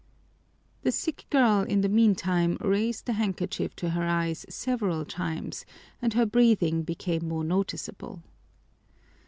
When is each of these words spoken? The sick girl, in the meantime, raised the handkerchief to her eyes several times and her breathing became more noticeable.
The 0.81 0.91
sick 0.91 1.25
girl, 1.29 1.61
in 1.61 1.81
the 1.81 1.87
meantime, 1.87 2.57
raised 2.59 3.05
the 3.05 3.13
handkerchief 3.13 3.75
to 3.75 3.91
her 3.91 4.01
eyes 4.01 4.47
several 4.49 5.05
times 5.05 5.63
and 6.01 6.13
her 6.15 6.25
breathing 6.25 6.81
became 6.81 7.27
more 7.27 7.43
noticeable. 7.43 8.23